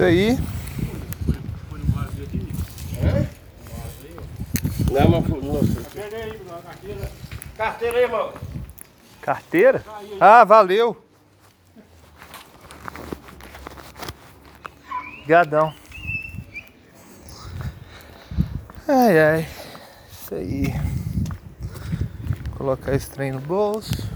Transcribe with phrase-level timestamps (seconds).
[0.00, 0.38] Isso aí.
[4.90, 5.90] Não, mas nossa.
[7.54, 8.32] Carteira aí, irmão.
[9.20, 9.84] Carteira?
[10.18, 11.04] Ah, valeu.
[15.18, 15.74] Obrigadão.
[18.88, 19.48] Ai, ai.
[20.10, 20.74] Isso aí.
[22.56, 24.08] Colocar esse trem no bolso.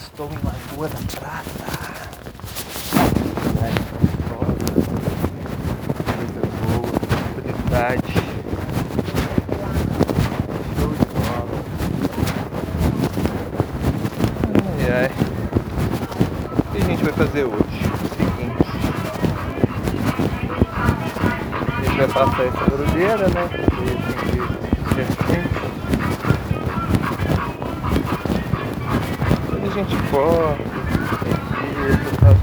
[0.00, 1.79] Estou em Lagoa da Prata.
[3.62, 3.72] Ai,
[6.06, 8.12] Coisa boa, tranquilidade.
[10.78, 11.56] Show de bola.
[14.54, 15.10] Ai, ai.
[16.56, 17.80] O que a gente vai fazer hoje?
[17.92, 18.64] O seguinte.
[21.76, 23.42] A gente vai passar essa barulheira, né?
[23.50, 24.20] Porque tem
[24.94, 25.40] que assim.
[29.48, 30.56] Quando a gente corta,
[31.24, 32.39] tem que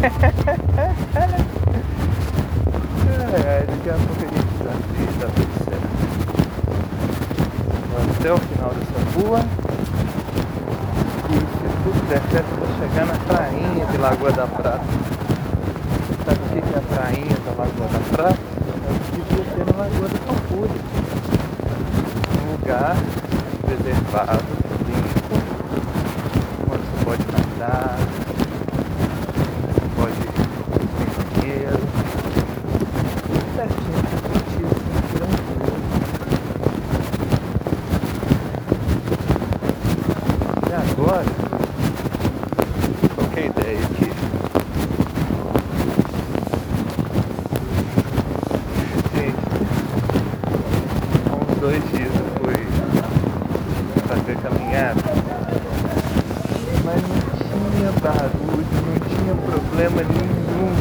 [0.00, 0.10] Ai,
[3.66, 5.88] daqui a pouco a gente desafia, tá tudo certo.
[7.92, 9.40] Vamos até o final dessa rua.
[11.28, 14.84] E se tudo der certo, eu chegar na prainha de Lagoa da Prata.
[16.24, 18.38] Sabe o que que é a prainha da Lagoa da Prata?
[18.38, 20.80] É o que devia ser na Lagoa da Pampulha.
[22.40, 22.94] Um lugar
[23.66, 24.44] preservado,
[24.86, 25.36] limpo,
[26.70, 27.98] onde você pode nadar,
[29.58, 30.30] onde você pode ir
[31.42, 31.84] banheiro.
[33.26, 35.78] Tudo certinho, curtir assim, tranquilo.
[40.68, 41.30] E agora,
[43.14, 44.08] qual que é a ideia aqui?
[49.14, 49.44] Gente,
[51.28, 52.60] há uns dois dias eu fui
[54.06, 55.02] fazer caminhada,
[56.84, 59.34] mas não tinha barulho, não tinha
[59.90, 60.72] nenhum.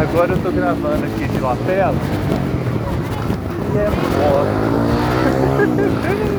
[0.00, 1.94] Agora eu tô gravando aqui de lapela
[3.74, 4.58] e é moto.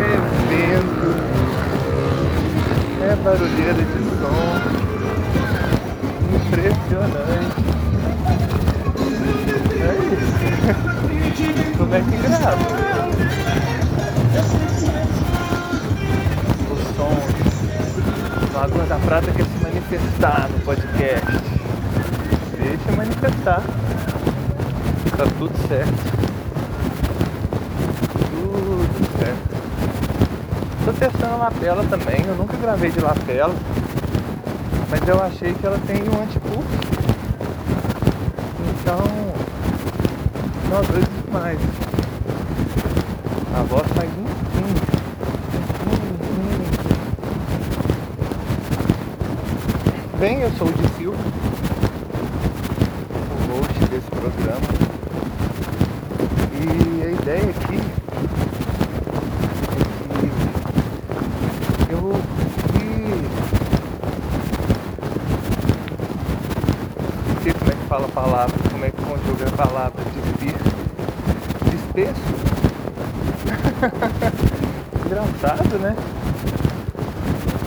[0.00, 0.16] É
[0.48, 1.10] vento,
[3.02, 3.84] é barulheira de
[4.18, 4.50] som,
[6.34, 7.60] impressionante.
[9.76, 9.84] É
[10.14, 10.40] isso.
[11.76, 12.66] Como é que grava?
[16.70, 17.39] O som.
[18.60, 21.26] Lagoa da Prata quer se manifestar no podcast.
[22.58, 23.62] Deixa manifestar.
[25.16, 25.90] Tá tudo certo.
[28.30, 29.48] Tudo certo.
[30.84, 33.54] Tô testando a lapela também, eu nunca gravei de lapela,
[34.90, 36.68] mas eu achei que ela tem um antipulso.
[38.74, 38.98] Então,
[40.68, 41.58] não, dois demais.
[43.56, 44.49] A voz sai limpinha.
[50.20, 51.16] Bem, eu sou o de Silva,
[53.16, 54.68] o host desse programa.
[56.60, 57.80] E a ideia aqui
[61.88, 62.12] eu
[62.74, 62.84] vi.
[67.26, 70.54] Não sei como é que fala a palavra, como é que conjuga a palavra despir.
[71.70, 72.20] Despeço?
[75.06, 75.96] Engraçado, né?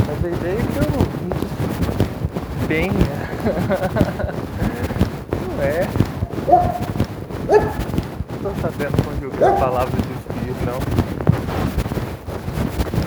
[0.06, 1.13] Mas a ideia é que eu
[2.74, 2.94] me despenha.
[5.48, 5.88] Não é?
[8.32, 10.80] Não tô sabendo conjugar a palavra despir, não.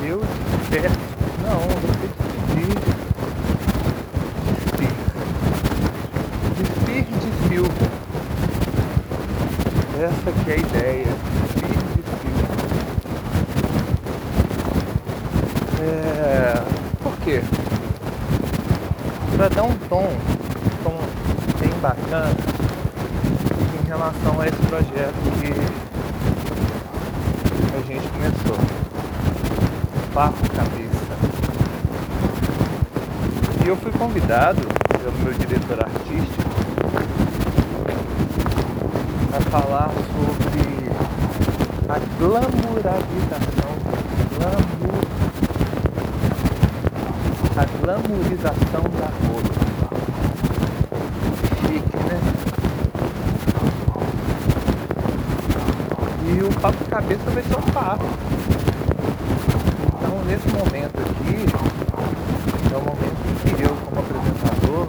[0.06, 0.22] Eu
[0.60, 0.98] despeço.
[1.42, 2.76] Não, você despedir.
[4.54, 4.92] Despir.
[6.56, 7.86] Despir de Silva.
[10.00, 11.12] Essa que é a ideia.
[11.54, 12.54] Despir de Silva.
[15.82, 16.62] É...
[17.02, 17.42] Por quê?
[19.36, 20.98] Pra dar um tom, um tom
[21.58, 22.30] bem bacana
[23.74, 25.52] em relação a esse projeto que
[27.74, 28.58] a gente começou.
[30.14, 31.16] Papo Cabeça.
[33.64, 36.46] E eu fui convidado pelo meu diretor artístico
[39.36, 40.90] a falar sobre
[41.88, 43.76] a glamourização,
[44.38, 45.06] glamour,
[47.56, 49.56] a glamourização da rola.
[51.60, 52.18] Chique, né?
[56.24, 57.42] E o papo cabeça vai
[57.74, 58.06] papo.
[59.98, 61.44] Então nesse momento aqui
[62.72, 64.88] é o momento em que eu como apresentador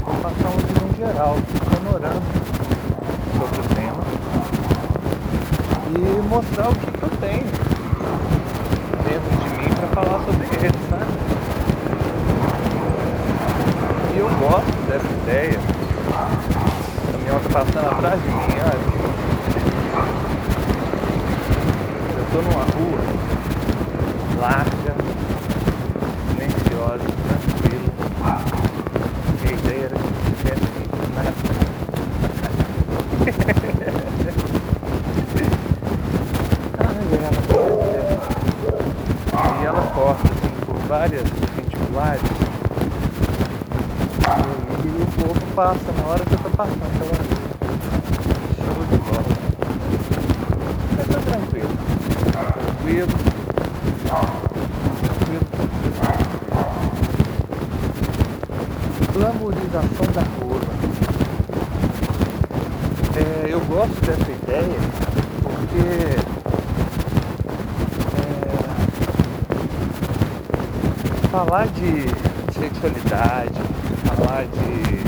[0.00, 1.36] vou passar uma visão geral,
[1.68, 2.22] panorama
[3.38, 4.02] sobre o tema
[5.90, 5.98] e
[6.28, 7.44] mostrar o que, eu tenho
[9.76, 11.12] pra falar sobre ele, sabe?
[14.14, 15.60] E eu gosto dessa ideia.
[16.96, 18.41] O caminhão tá passando atrás de mim,
[24.42, 24.81] Wow.
[71.44, 72.06] Falar de
[72.56, 73.60] sexualidade,
[74.06, 75.02] falar de.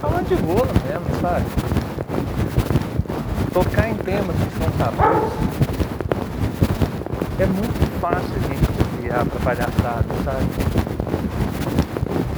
[0.00, 1.44] falar de rola mesmo, sabe?
[3.52, 5.32] Tocar em temas que são tabus
[7.38, 10.46] é muito fácil a gente desviar pra palhaçada, sabe?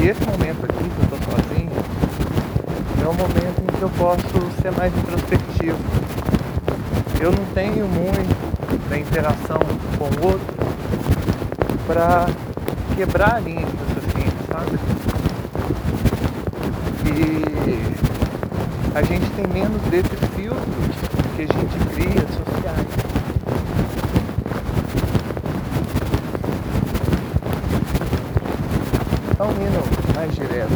[0.00, 1.70] E esse momento aqui que eu tô sozinho
[3.00, 5.78] é um momento em que eu posso ser mais introspectivo.
[7.20, 8.47] Eu não tenho muito
[8.88, 9.58] da interação
[9.98, 10.54] com o outro
[11.86, 12.26] para
[12.96, 14.78] quebrar a linha de raciocínio, sabe?
[17.06, 17.42] E
[18.94, 20.96] a gente tem menos desses filtros
[21.36, 22.86] que a gente cria sociais.
[29.30, 29.82] Então, indo
[30.16, 30.72] mais direto,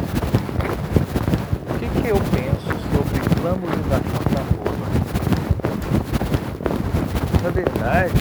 [1.69, 4.87] o que, que eu penso sobre glamorização da roupa?
[7.43, 8.15] Na verdade,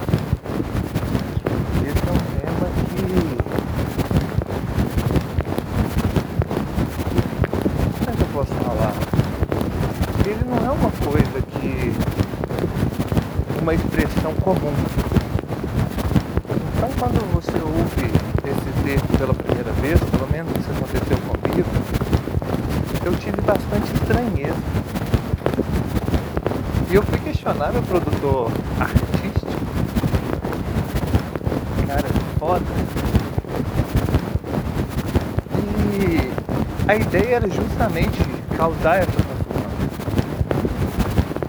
[1.85, 3.05] esse é um tema que.
[7.99, 8.93] Como é que eu posso falar?
[10.25, 11.93] Ele não é uma coisa que.
[13.61, 14.73] uma expressão comum.
[16.75, 18.11] Então, quando você ouve
[18.43, 21.69] esse termo pela primeira vez, pelo menos aconteceu comigo,
[23.03, 24.55] eu tive bastante estranheza.
[26.89, 29.47] E eu fui questionar meu produtor artístico,
[31.87, 32.07] cara
[32.37, 32.65] foda.
[35.57, 36.31] E
[36.87, 38.19] a ideia era justamente
[38.57, 39.71] causar essa confusão.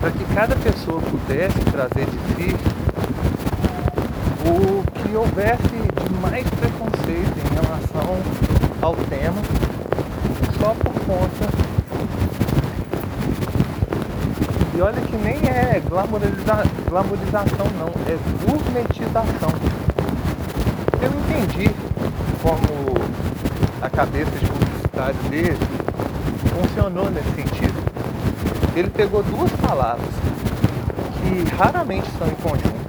[0.01, 2.57] Para que cada pessoa pudesse trazer de si
[4.47, 9.41] o que houvesse de mais preconceito em relação ao tema,
[10.59, 11.73] só por conta.
[14.75, 19.51] E olha que nem é glamoriza, glamorização não, é gourmetização.
[21.01, 21.71] Eu entendi
[22.43, 22.95] como
[23.81, 25.59] a cabeça de publicidade dele
[26.51, 27.83] funcionou nesse sentido.
[28.75, 30.09] Ele pegou duas palavras
[31.21, 32.83] que raramente são em conjunto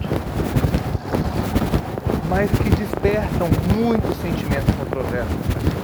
[2.33, 5.83] mas que despertam muitos sentimentos controversos nas pessoas.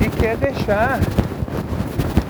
[0.00, 0.98] E quer deixar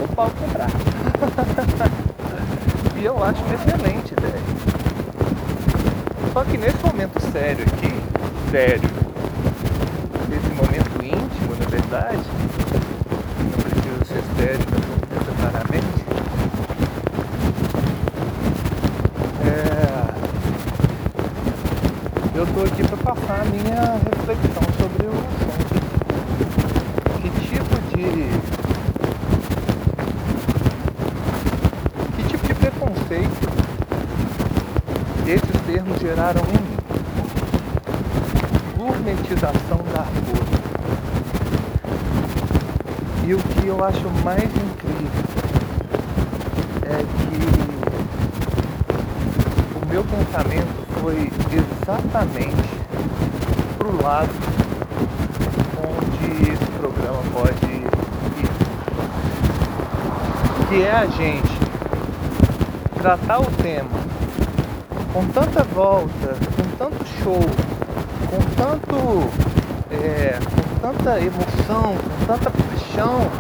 [0.01, 0.67] o pau quebrar.
[2.99, 4.43] e eu acho uma excelente ideia.
[6.33, 7.95] Só que nesse momento sério aqui,
[8.51, 8.91] sério,
[10.29, 12.25] esse momento íntimo, na verdade,
[13.39, 14.67] não preciso ser sério
[15.15, 16.03] necessariamente,
[19.47, 19.49] é,
[22.35, 25.85] eu estou aqui para passar a minha reflexão sobre o assunto.
[27.25, 28.29] Que tipo de.
[32.17, 33.49] Que tipo de preconceito
[35.27, 35.99] esses termos
[36.35, 36.77] geraram em mim?
[38.77, 40.45] Gourmetização da rua.
[43.27, 45.25] E o que eu acho mais incrível
[46.83, 47.39] é que
[49.77, 52.69] o meu pensamento foi exatamente
[53.79, 54.31] pro lado
[55.79, 57.85] onde esse programa pode ir.
[60.69, 61.55] Que é a gente
[63.01, 64.05] tratar o tema
[65.15, 67.41] com tanta volta, com tanto show,
[68.29, 69.31] com tanto.
[69.89, 73.31] É, com tanta emoção, com tanta paixão,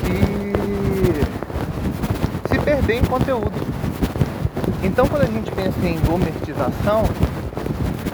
[0.00, 0.08] que
[2.48, 3.52] se perder em conteúdo.
[4.82, 7.02] Então, quando a gente pensa em gourmetização,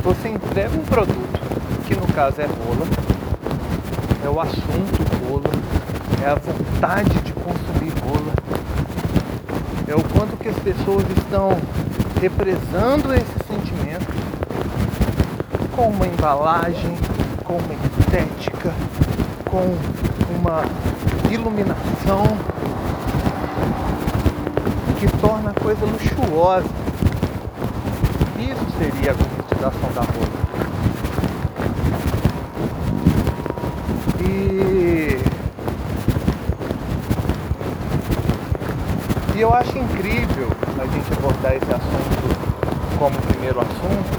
[0.03, 1.41] você entrega um produto,
[1.87, 2.87] que no caso é rola,
[4.25, 5.51] é o assunto rola,
[6.21, 8.42] é a vontade de consumir rola,
[9.93, 11.51] é o quanto que as pessoas estão
[12.21, 14.07] represando esse sentimento
[15.77, 16.97] com uma embalagem,
[17.45, 18.73] com uma estética,
[19.51, 19.77] com
[20.39, 20.65] uma
[21.31, 22.25] iluminação
[24.99, 26.69] que torna a coisa luxuosa.
[28.39, 30.43] Isso seria a gourmetização da roupa.
[34.21, 35.19] E,
[39.37, 40.49] e eu acho incrível
[40.83, 44.11] a gente abordar esse assunto como primeiro assunto,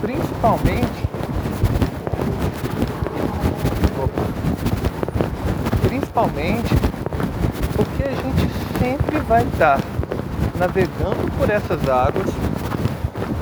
[0.00, 1.14] principalmente
[6.14, 6.74] principalmente
[7.76, 8.48] porque a gente
[8.78, 9.80] sempre vai estar
[10.56, 12.30] navegando por essas águas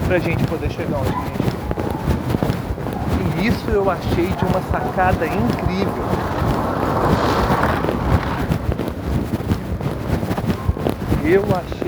[0.07, 1.33] para a gente poder chegar onde a gente
[3.37, 3.43] quer.
[3.43, 6.05] E isso eu achei de uma sacada incrível.
[11.25, 11.82] Eu achei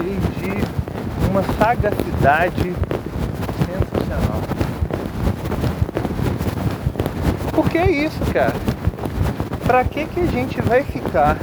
[1.35, 2.77] uma sagacidade
[3.67, 4.41] sensacional.
[7.53, 8.55] Porque é isso, cara.
[9.67, 11.37] Pra que que a gente vai ficar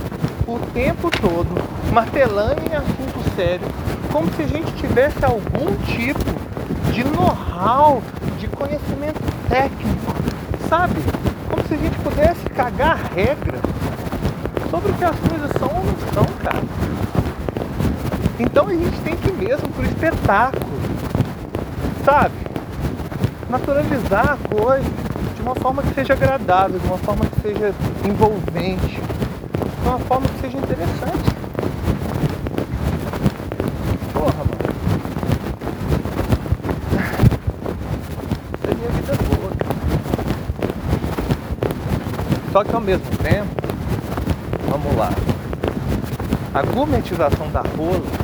[0.48, 3.67] o tempo todo martelando em assunto sério,
[4.13, 6.39] como se a gente tivesse algum tipo
[6.93, 8.01] de know-how,
[8.39, 9.19] de conhecimento
[9.50, 10.13] técnico,
[10.69, 11.01] sabe?
[11.50, 13.60] Como se a gente pudesse cagar regra
[14.69, 16.80] sobre o que as coisas são ou não são, cara.
[18.41, 20.65] Então a gente tem que ir mesmo pro espetáculo,
[22.03, 22.33] sabe?
[23.48, 24.89] Naturalizar a coisa
[25.36, 27.71] de uma forma que seja agradável, de uma forma que seja
[28.03, 31.36] envolvente, de uma forma que seja interessante.
[34.12, 34.57] Porra, mano.
[38.63, 39.51] Seria vida boa.
[42.51, 43.55] Só que ao mesmo tempo,
[44.67, 45.12] vamos lá.
[46.55, 48.20] A gourmetização da rola,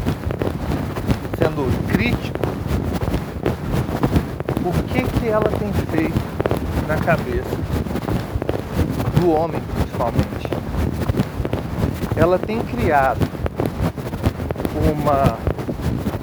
[1.98, 2.40] crítico,
[4.64, 6.14] o que que ela tem feito
[6.88, 7.58] na cabeça
[9.20, 10.48] do homem principalmente?
[12.16, 13.28] Ela tem criado
[14.94, 15.40] uma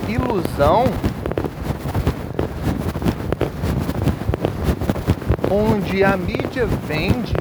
[0.08, 0.84] ilusão
[5.50, 7.34] onde a mídia vende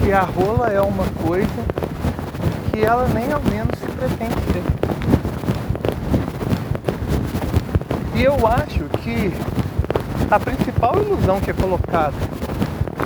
[0.00, 1.46] que a rola é uma coisa
[2.72, 4.71] que ela nem ao menos se pretende ser.
[8.14, 9.32] E eu acho que
[10.30, 12.16] a principal ilusão que é colocada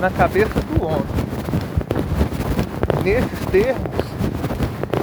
[0.01, 1.27] na cabeça do homem
[3.03, 4.05] nesses termos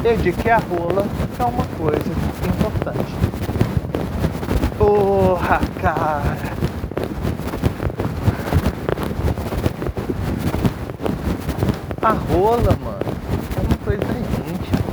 [0.04, 1.06] é de que a rola
[1.38, 2.10] é uma coisa
[2.46, 3.14] importante.
[4.76, 6.54] Porra, cara!
[12.02, 13.00] A rola, mano,
[13.56, 14.04] é uma coisa
[14.52, 14.84] íntima.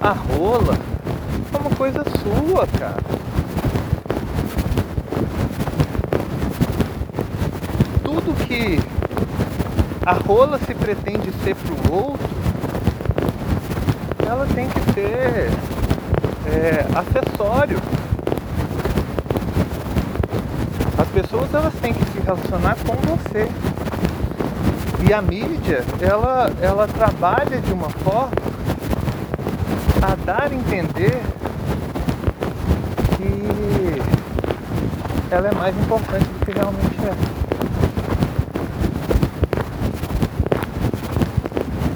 [0.00, 0.87] A rola
[1.78, 2.98] coisa sua, cara.
[8.02, 8.80] Tudo que
[10.04, 12.28] a rola se pretende ser pro outro,
[14.26, 15.50] ela tem que ser
[16.46, 17.78] é, acessório.
[20.98, 23.48] As pessoas elas têm que se relacionar com você.
[25.08, 28.32] E a mídia, ela, ela trabalha de uma forma
[30.02, 31.22] a dar a entender
[33.18, 34.00] que
[35.30, 37.14] ela é mais importante do que realmente é.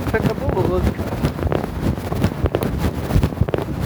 [0.06, 1.12] Isso é cabuloso, cara.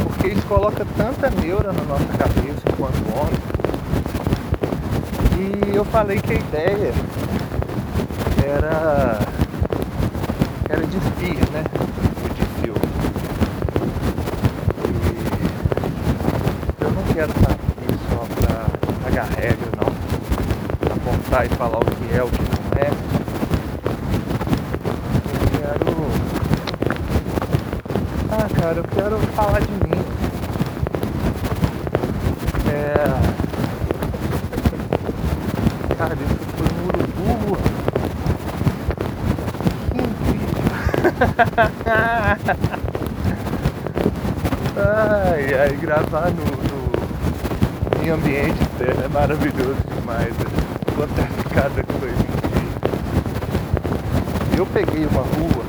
[0.03, 3.57] Porque isso coloca tanta neura na nossa cabeça enquanto homem.
[5.39, 6.93] E eu falei que a ideia
[8.45, 9.19] era
[10.69, 10.97] era de
[11.53, 11.63] né?
[12.61, 12.81] Filme.
[16.79, 18.67] E eu não quero estar aqui só pra
[19.05, 19.89] pagar regra, não.
[20.93, 22.49] Apontar e falar o que é, o que não
[22.81, 22.89] é.
[25.33, 25.93] Eu quero.
[28.31, 30.03] Ah, cara, eu quero falar de mim.
[32.71, 32.95] É.
[35.99, 37.57] Cara, isso foi um urubu.
[39.93, 40.65] Que incrível.
[44.79, 46.87] ai, ai, gravar no, no
[48.03, 50.33] em ambiente externo é maravilhoso demais.
[50.39, 50.56] Né?
[50.97, 52.81] Acontece cada coisa incrível.
[54.57, 55.63] Eu peguei uma rua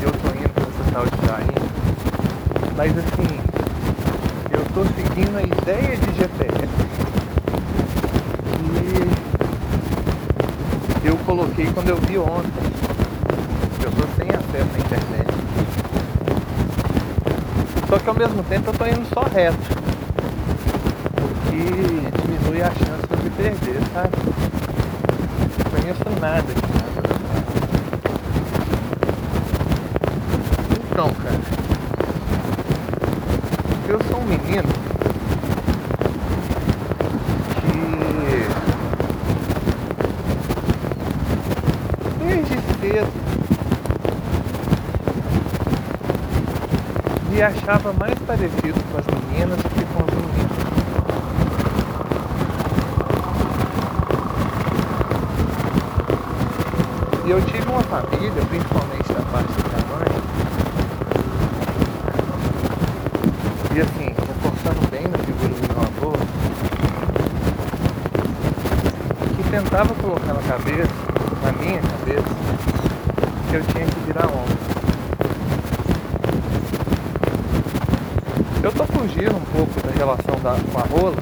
[0.00, 1.54] e eu tô indo pra essa tal de Jaim,
[2.76, 3.38] mas assim,
[4.50, 6.68] eu tô seguindo a ideia de GPS.
[11.04, 12.74] E eu coloquei quando eu vi ontem.
[13.80, 15.34] Eu tô sem acesso à internet.
[18.02, 19.56] que ao mesmo tempo eu tô indo só reto.
[21.22, 21.62] O que
[22.22, 24.63] diminui a chance de perder, sabe?
[26.24, 26.54] Nada nada.
[30.90, 31.40] Então, cara,
[33.86, 34.62] eu sou um menino
[37.60, 37.76] que
[42.24, 43.12] desde cedo
[47.30, 50.34] me achava mais parecido com as meninas que com os meninos.
[57.26, 60.06] E eu tive uma família, principalmente da parte da minha mãe,
[63.74, 66.12] e assim, reforçando bem na figura do meu avô,
[69.36, 70.92] que tentava colocar na cabeça,
[71.42, 72.28] na minha cabeça,
[73.48, 74.58] que eu tinha que virar homem.
[78.62, 81.16] Eu tô fugindo um pouco da relação da, com a rola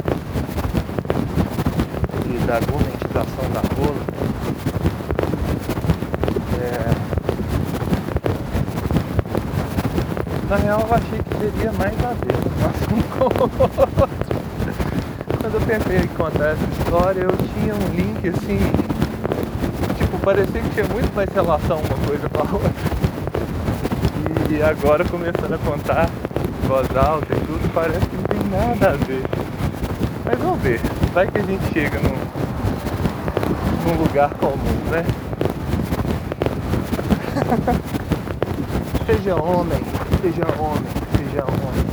[2.27, 4.13] e da gourmetização da rola.
[10.53, 12.37] Na real eu achei que teria mais a ver
[12.93, 13.29] um com o
[13.63, 14.09] outro.
[15.41, 18.59] Quando eu tentei contar essa história eu tinha um link assim.
[19.97, 22.71] Tipo, parecia que tinha muito mais relação uma coisa com a outra.
[24.51, 28.91] E agora começando a contar em voz alta e tudo, parece que não tem nada
[28.91, 29.25] a ver.
[30.23, 30.81] Mas vamos ver,
[31.15, 32.19] vai que a gente chega num,
[33.87, 35.03] num lugar comum, né?
[39.07, 39.83] seja homem,
[40.23, 40.85] seja homem,
[41.17, 41.85] seja homem.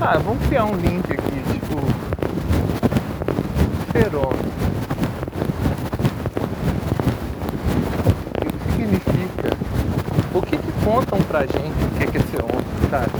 [0.00, 1.78] Ah, vamos criar um link aqui, tipo.
[3.92, 4.52] Ser homem.
[8.40, 9.56] O que significa?
[10.34, 13.12] O que, que contam pra gente o que que é ser homem, sabe?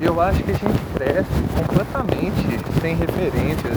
[0.00, 3.76] Eu acho que a gente cresce completamente sem referências.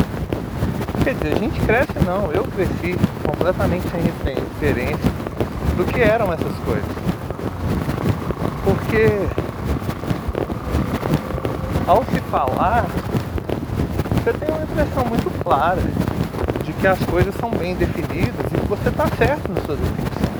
[1.03, 4.01] Quer dizer, a gente cresce não, eu cresci completamente sem
[4.33, 5.24] referência
[5.75, 6.91] do que eram essas coisas.
[8.63, 9.27] Porque
[11.87, 12.85] ao se falar,
[14.15, 15.81] você tem uma impressão muito clara
[16.63, 20.33] de que as coisas são bem definidas e que você está certo na sua definição.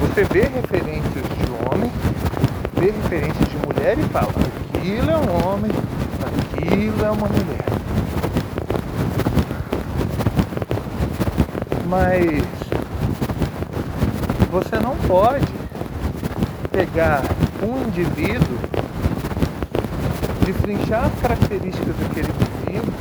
[0.00, 1.90] Você vê referências de homem,
[2.78, 4.28] vê referências de mulher e fala,
[4.74, 5.72] aquilo é um homem,
[6.24, 7.66] aquilo é uma mulher.
[11.88, 12.55] Mas
[14.56, 15.52] você não pode
[16.72, 17.20] pegar
[17.62, 18.58] um indivíduo,
[20.46, 22.94] destrinchar as características daquele indivíduo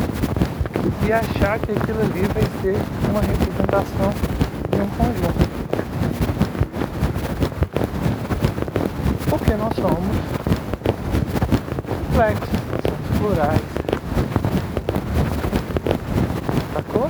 [1.07, 2.75] e achar que aquilo ali vai ser
[3.09, 4.11] uma representação
[4.69, 5.45] de um conjunto.
[9.29, 10.17] Porque nós somos
[11.87, 13.61] complexos, nós somos plurais.
[16.73, 17.09] Sacou?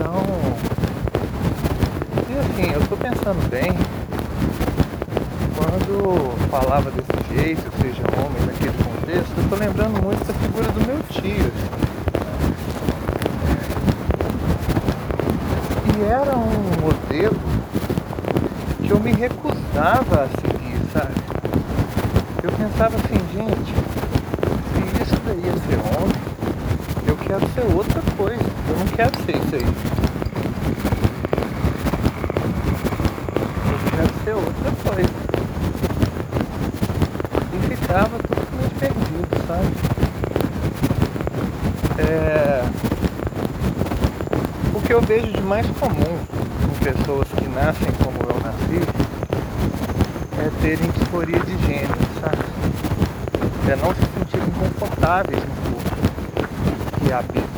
[0.00, 0.24] Então,
[2.28, 3.76] e assim, eu tô pensando bem,
[5.56, 10.86] quando falava desse jeito, seja homem naquele contexto, eu tô lembrando muito da figura do
[10.86, 11.50] meu tio.
[15.98, 17.36] E era um modelo
[18.82, 21.14] que eu me recusava a seguir, sabe?
[22.42, 23.74] Eu pensava assim, gente,
[24.72, 26.20] se isso daí é ser homem,
[27.06, 28.44] eu quero ser outra coisa.
[28.68, 29.66] Eu não quero ser isso aí.
[33.66, 35.10] Eu quero ser outra coisa.
[37.52, 39.70] E ficava totalmente perdido, sabe?
[41.98, 42.64] É...
[44.74, 46.18] O que eu vejo de mais comum
[46.62, 48.82] em pessoas que nascem como eu nasci
[50.38, 52.44] é terem disforia de gênero, sabe?
[53.66, 55.96] É não se sentirem confortáveis no corpo
[56.98, 57.48] que habitam.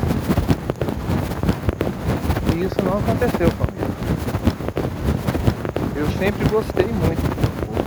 [2.55, 3.93] E isso não aconteceu comigo.
[5.95, 7.83] Eu sempre gostei muito do corpo.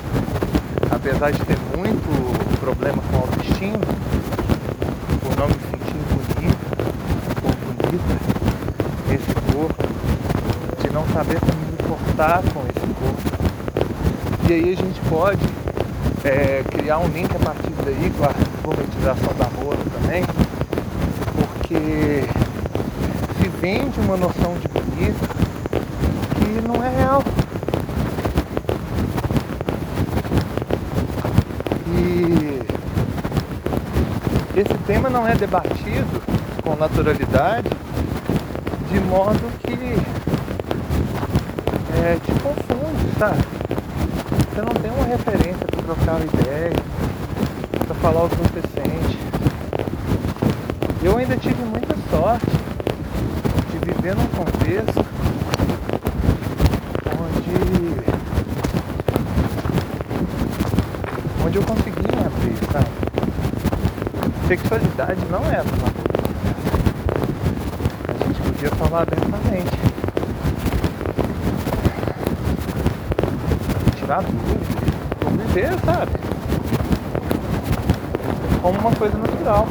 [0.90, 3.78] Apesar de ter muito problema com autoestima,
[5.22, 6.76] por não me sentir bonita
[7.42, 8.36] ou bonita
[9.08, 9.82] nesse corpo,
[10.82, 13.22] de não saber como me portar com esse corpo.
[14.46, 15.40] E aí a gente pode
[16.22, 20.22] é, criar um link a partir daí com a gourmetização da rola também,
[21.34, 22.22] porque
[23.40, 25.26] se vende uma noção de bonito
[26.34, 27.22] que não é real.
[31.88, 32.60] E
[34.60, 36.22] esse tema não é debatido
[36.62, 37.70] com naturalidade
[38.90, 40.25] de modo que
[42.06, 43.42] é, te confunde, sabe?
[44.54, 46.72] Você não tem uma referência para trocar ideia,
[47.84, 49.18] para falar o que você sente.
[51.02, 52.46] Eu ainda tive muita sorte
[53.72, 55.04] de viver num contexto
[57.24, 57.56] onde
[61.44, 62.90] onde eu consegui me abrir, sabe?
[64.46, 66.06] Sexualidade não era uma coisa.
[68.08, 69.95] A gente podia falar abertamente.
[74.06, 74.68] Tirar dúvidas,
[75.24, 76.12] conviver, sabe?
[78.62, 79.66] Como uma coisa natural.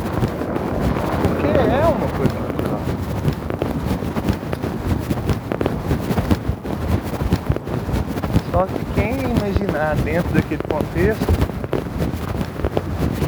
[1.23, 2.81] Porque é uma coisa natural.
[8.51, 11.25] Só que quem imaginar dentro daquele contexto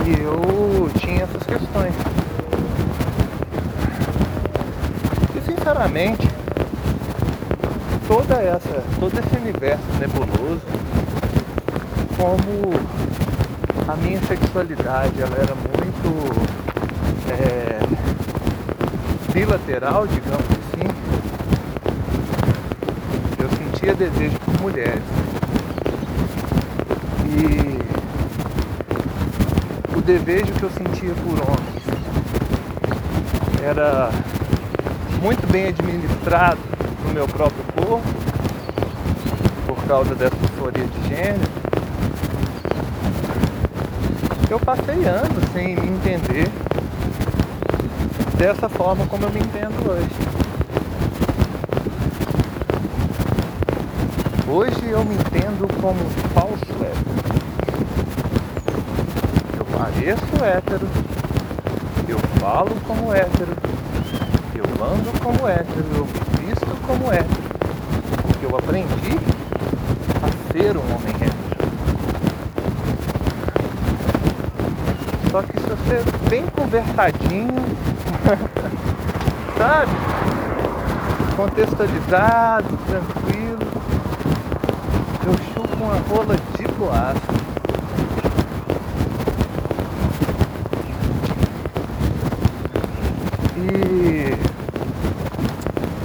[0.04, 1.93] que eu tinha essas questões.
[5.38, 6.26] E sinceramente,
[8.08, 10.62] toda essa, todo esse universo nebuloso,
[12.15, 12.74] como
[13.88, 16.32] a minha sexualidade ela era muito
[17.30, 17.80] é,
[19.34, 20.88] bilateral, digamos assim,
[23.39, 25.04] eu sentia desejo por mulheres.
[27.26, 27.78] E
[29.96, 31.84] o desejo que eu sentia por homens
[33.63, 34.10] era
[35.22, 36.60] muito bem administrado
[37.06, 37.76] no meu próprio
[39.65, 41.52] por causa dessa disforia de gênero.
[44.50, 46.50] Eu passei anos sem me entender
[48.38, 50.10] dessa forma como eu me entendo hoje.
[54.50, 56.00] Hoje eu me entendo como
[56.34, 57.17] falso hétero.
[59.58, 60.88] Eu pareço hétero,
[62.08, 63.56] eu falo como hétero,
[64.56, 66.06] eu ando como hétero, eu
[66.41, 67.46] visto como hétero.
[68.49, 69.19] Eu aprendi
[70.23, 71.67] a ser um homem hétero.
[75.29, 77.53] Só que se você é bem conversadinho,
[79.57, 79.91] sabe?
[81.36, 83.67] Contextualizado, tranquilo.
[85.25, 87.33] Eu chupo uma rola de boaça.
[93.57, 94.38] E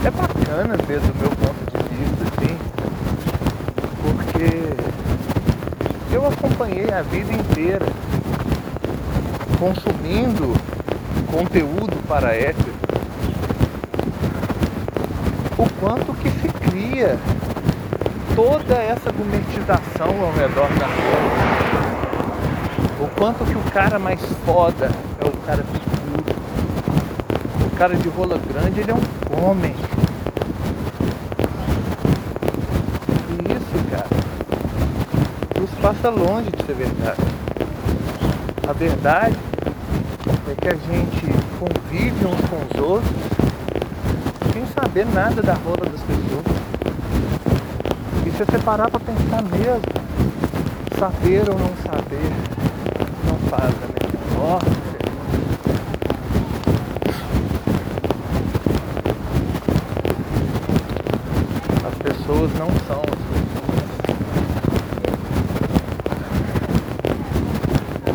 [0.04, 2.58] é bacana ver do meu ponto de vista, assim,
[4.02, 4.74] porque
[6.12, 6.26] eu
[6.62, 7.86] acompanhei a vida inteira
[9.58, 10.54] consumindo
[11.30, 12.72] conteúdo para hétero,
[15.58, 17.18] o quanto que se cria
[18.36, 21.52] toda essa gourmetização ao redor da rola.
[23.00, 24.88] O quanto que o cara mais foda
[25.20, 26.32] é o cara picudo.
[27.66, 29.74] O cara de rola grande, ele é um homem.
[33.30, 34.06] E isso, cara,
[35.64, 37.20] isso passa longe de ser verdade.
[38.66, 39.36] A verdade
[40.50, 41.26] é que a gente
[41.58, 43.12] convive uns com os outros
[44.52, 46.44] sem saber nada da rola das pessoas.
[48.24, 49.82] E se você parar para pensar mesmo,
[50.98, 52.32] saber ou não saber
[53.26, 53.86] não faz a
[54.32, 55.12] menor diferença.
[61.86, 63.52] As pessoas não são as pessoas.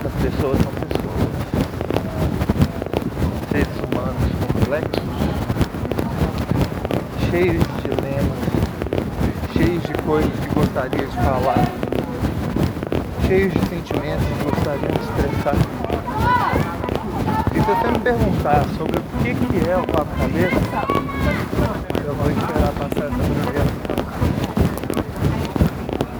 [0.07, 1.27] As pessoas são pessoas.
[3.51, 5.03] Seres humanos complexos,
[7.29, 8.39] cheios de dilemas,
[9.53, 10.49] cheios de coisas que
[10.87, 11.67] gostaria de falar,
[13.27, 15.55] cheios de sentimentos que gostariam de expressar.
[17.51, 20.55] E se você me perguntar sobre o que, que é o papo cabeça,
[22.05, 23.67] eu vou esperar passar essa primeira.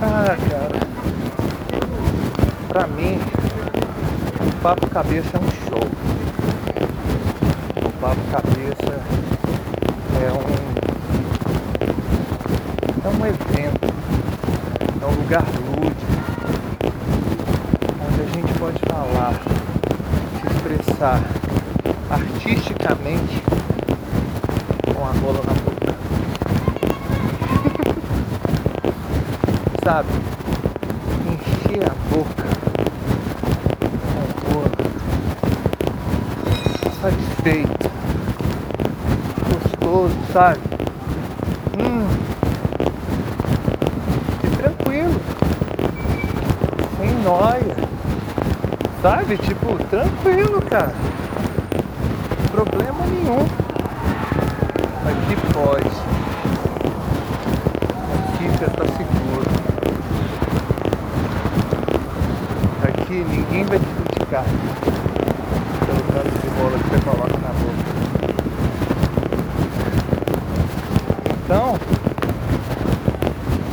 [0.01, 0.87] Ah, cara.
[2.67, 3.19] Pra mim,
[4.41, 5.87] o papo cabeça é um show.
[7.85, 9.01] O papo cabeça
[10.21, 10.67] é um
[13.07, 13.87] é um evento,
[15.01, 16.07] é um lugar lúdico,
[18.07, 19.33] onde a gente pode falar,
[20.39, 21.19] se expressar
[22.09, 23.43] artisticamente
[24.85, 25.93] com a rola na boca.
[29.83, 30.07] Sabe?
[31.27, 32.47] Encher a boca
[34.13, 34.71] com rola,
[37.01, 37.91] satisfeito,
[39.51, 40.61] gostoso, sabe?
[41.77, 42.07] Hum.
[44.43, 45.21] E tranquilo.
[46.97, 47.75] Sem nóia.
[49.27, 49.37] Sabe?
[49.39, 50.93] Tipo, tranquilo, cara.
[52.49, 53.41] Problema nenhum.
[55.05, 55.91] Aqui pode.
[58.23, 59.49] Aqui você tá seguro.
[62.83, 64.45] Aqui ninguém vai te criticar
[65.85, 67.87] pelo tanto de bola que você coloca na boca.
[71.43, 71.75] Então,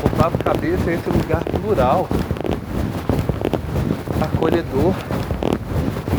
[0.03, 2.09] o Papo Cabeça é esse lugar plural,
[4.21, 4.95] acolhedor,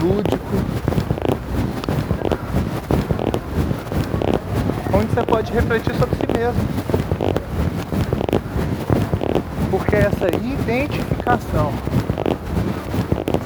[0.06, 0.56] lúdico,
[4.94, 6.62] onde você pode refletir sobre si mesmo.
[9.72, 11.74] Porque essa identificação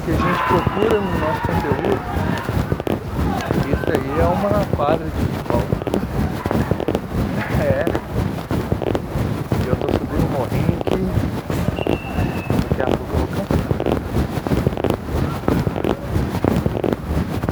[0.04, 1.98] que a gente procura no nosso conteúdo,
[3.66, 5.64] isso aí é uma quadra de futebol.
[7.62, 7.84] É.
[9.64, 11.02] E eu tô subindo um morrinho aqui.
[12.68, 13.60] Daqui a pouco eu vou cansar.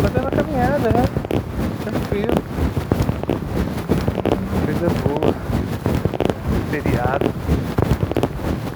[0.00, 1.04] Fazendo a caminhada, né?
[1.84, 2.38] Tranquilo.
[4.64, 5.30] Coisa boa.
[6.70, 7.28] Feriado.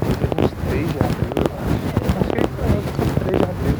[0.03, 1.83] Hoje é 23 de abril, eu acho.
[2.21, 3.77] Acho que é isso mesmo, 23 de abril.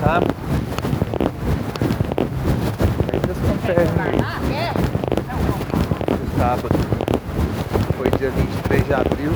[0.00, 0.26] Sabe?
[3.12, 4.10] Ainda são pernas
[6.16, 6.76] de sábado.
[7.96, 9.32] Foi dia 23 de abril.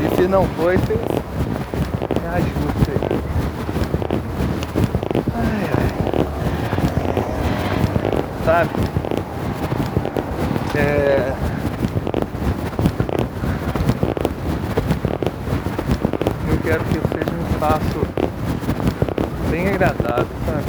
[0.00, 1.00] E se não foi, vocês
[2.20, 3.08] me ajudem aí.
[5.34, 5.90] Ai, ai.
[8.44, 8.70] Sabe?
[10.76, 11.32] É...
[16.48, 18.00] Eu quero que seja um espaço
[19.50, 20.66] bem agradável, sabe?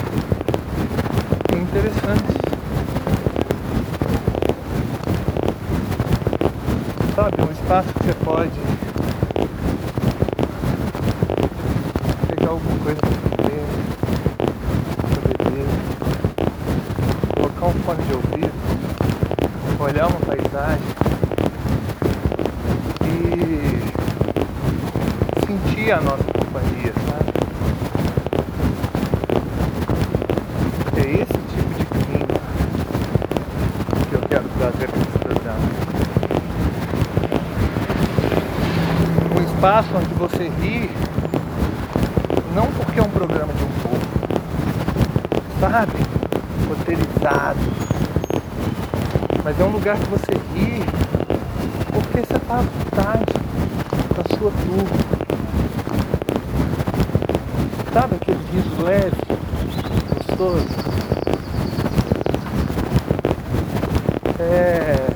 [1.53, 2.43] E interessante.
[7.15, 8.51] Sabe, um espaço que você pode
[12.27, 13.65] pegar alguma coisa pra comer,
[14.97, 15.67] pra beber,
[17.35, 18.51] colocar um fone de ouvido,
[19.79, 20.83] olhar uma paisagem
[23.05, 23.79] e
[25.45, 27.31] sentir a nossa companhia, sabe?
[30.97, 32.39] É esse tipo de clima
[34.09, 35.93] que eu quero trazer para esse programa.
[39.33, 40.91] Um espaço onde você ri,
[42.53, 43.97] não porque é um programa de um povo,
[45.61, 45.93] sabe?
[46.67, 47.59] Roteirizado.
[49.41, 50.83] Mas é um lugar que você ri
[51.93, 53.33] porque você está à vontade
[54.13, 54.97] com a sua turma.
[57.93, 59.15] Sabe aquele riso leve,
[60.27, 60.67] gostoso?
[64.39, 65.07] É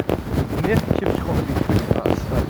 [0.66, 2.48] nesse tipo de convite que eu faço, sabe?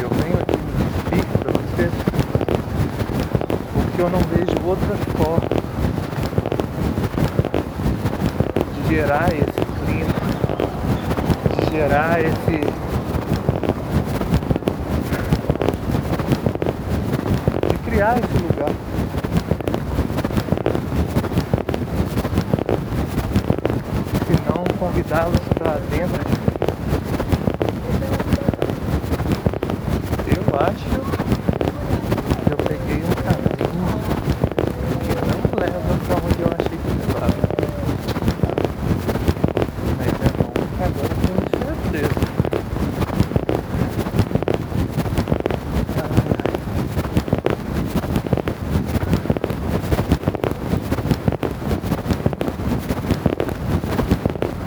[0.00, 1.92] Eu venho aqui me despir para vocês
[3.72, 5.48] porque eu não vejo outra forma
[8.88, 10.14] de gerar esse clima,
[11.58, 12.60] de gerar esse
[17.68, 18.72] de criar esse lugar.
[24.26, 26.44] Se não convidá-los para dentro de mim.
[30.26, 30.88] Eu acho
[32.44, 34.00] que eu peguei um caminho
[35.00, 37.44] que não leva para onde eu achei que levava.
[39.98, 42.20] Mas é bom que agora eu tenho certeza.
[45.96, 46.54] Ai, ai.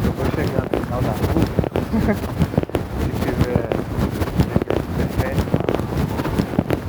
[0.05, 1.45] Eu vou chegar no final da rua.
[3.01, 3.69] Se tiver
[4.93, 5.39] internet,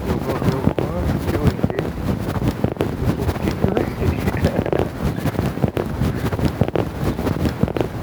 [0.08, 1.84] eu vou ver o quanto que eu errei.
[2.98, 4.18] e Por que que eu errei.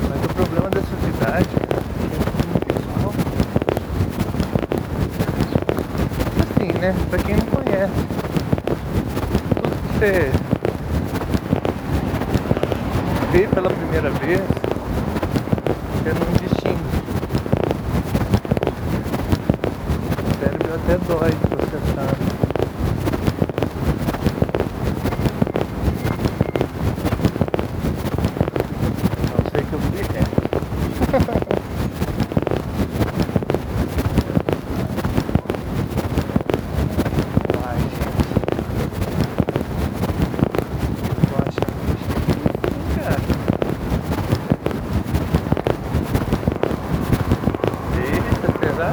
[0.10, 3.13] Mas o problema dessa cidade é que é visual.
[6.41, 6.89] Assim, né?
[7.10, 8.05] Pra quem não conhece.
[10.06, 10.30] Tudo que você
[13.32, 14.41] vê pela primeira vez,
[15.94, 16.76] você não distingue.
[20.22, 22.13] O cérebro até dói de processar.
[29.32, 30.38] Não sei que eu fui reto.
[37.65, 38.26] Ai, gente.
[41.08, 43.20] Eu tô achando que eu cheguei sim, cara.
[47.98, 48.89] Eita, será?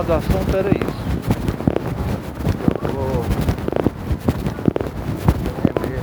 [0.00, 1.04] Falar do assunto era isso.
[2.82, 3.24] Eu vou
[5.64, 6.00] rever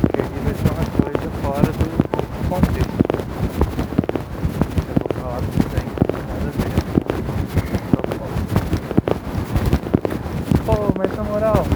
[0.00, 1.86] porque aqui vai ser uma coisa fora do
[2.48, 2.98] contexto.
[4.88, 5.88] Eu vou falar do trem,
[6.28, 6.72] nada a ver
[7.60, 8.38] com São Paulo.
[10.66, 11.66] Pô, mas na moral,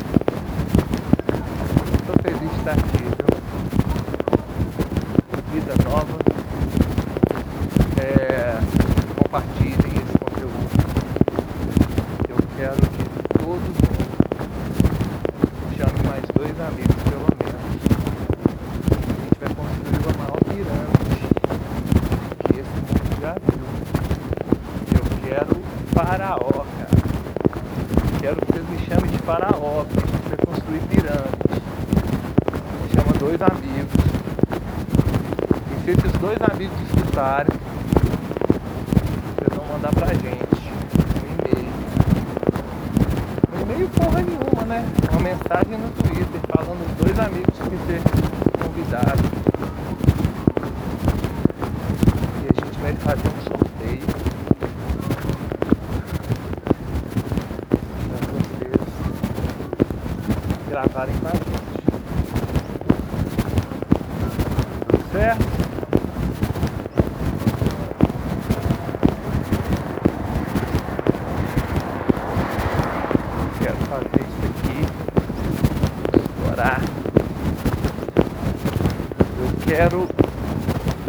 [2.06, 3.28] tô feliz de estar aqui, viu?
[5.52, 6.18] Vida nova.
[8.00, 8.58] É,
[9.28, 10.68] compartilhem esse conteúdo.
[12.28, 13.04] Eu quero que
[13.38, 13.78] todo mundo
[15.76, 17.54] chame mais dois amigos, pelo menos.
[17.54, 21.22] A gente vai construir a maior pirâmide
[22.42, 23.62] que esse mundo já viu.
[24.92, 25.54] Eu quero
[25.94, 26.96] faraó, cara.
[28.20, 31.62] Quero que vocês me chamem de faraó, porque a gente vai construir pirâmide.
[32.92, 34.02] Chama dois amigos.
[35.70, 37.56] E se esses dois amigos escutarem,
[39.36, 41.70] vocês vão mandar pra gente um e-mail.
[43.54, 44.84] Um e-mail porra nenhuma, né?
[45.10, 48.00] Uma mensagem no Twitter falando os dois amigos que ser
[48.62, 49.30] convidados.
[52.42, 54.06] E a gente vai fazer um sorteio
[58.08, 58.78] pra vocês
[60.68, 61.48] gravarem com a gente.
[64.88, 65.58] Tudo certo?
[73.60, 74.78] Quero fazer isso aqui
[76.16, 76.80] explorar.
[79.38, 80.08] Eu quero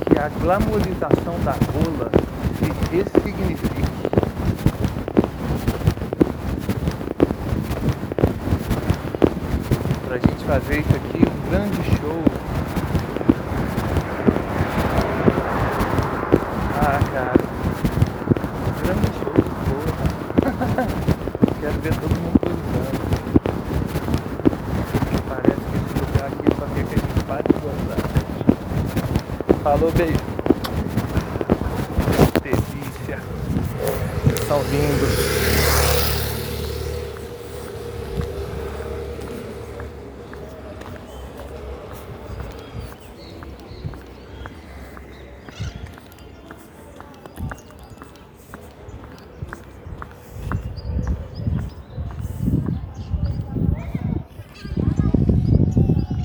[0.06, 2.12] que a glamorização da rola
[2.58, 3.86] se ressignifique.
[10.06, 12.22] Pra gente fazer isso aqui um grande show.
[16.76, 17.40] Ah, cara.
[18.68, 20.86] Um grande show de porra.
[21.62, 23.00] Quero ver todo mundo gozando.
[25.30, 28.00] Parece que esse lugar aqui só quer que a gente pare de gozar.
[29.70, 30.18] Falou, beijo.
[32.42, 33.20] Delícia.
[34.48, 35.29] São lindos.